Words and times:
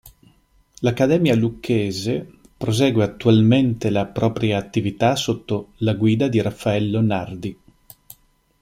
L'Accademia 0.79 1.35
lucchese 1.35 2.27
prosegue 2.57 3.03
attualmente 3.03 3.91
la 3.91 4.07
propria 4.07 4.57
attività 4.57 5.15
sotto 5.15 5.73
la 5.77 5.93
guida 5.93 6.27
di 6.27 6.41
Raffaello 6.41 7.01
Nardi. 7.01 7.59